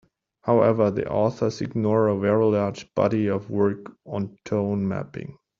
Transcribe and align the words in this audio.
However, 0.41 0.89
the 0.89 1.07
authors 1.07 1.61
ignore 1.61 2.07
a 2.07 2.17
very 2.17 2.43
large 2.45 2.91
body 2.95 3.27
of 3.27 3.51
work 3.51 3.91
on 4.07 4.35
tone 4.45 4.87
mapping. 4.87 5.37